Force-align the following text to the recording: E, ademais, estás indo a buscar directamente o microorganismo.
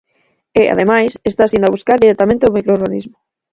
E, 0.61 0.63
ademais, 0.73 1.11
estás 1.31 1.53
indo 1.55 1.67
a 1.67 1.75
buscar 1.75 1.97
directamente 1.99 2.47
o 2.49 2.55
microorganismo. 2.57 3.17